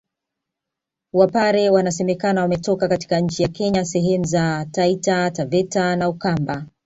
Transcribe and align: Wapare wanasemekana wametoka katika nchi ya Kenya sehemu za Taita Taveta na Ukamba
Wapare 1.13 1.69
wanasemekana 1.69 2.41
wametoka 2.41 2.87
katika 2.87 3.19
nchi 3.19 3.43
ya 3.43 3.49
Kenya 3.49 3.85
sehemu 3.85 4.23
za 4.25 4.65
Taita 4.71 5.31
Taveta 5.31 5.95
na 5.95 6.09
Ukamba 6.09 6.65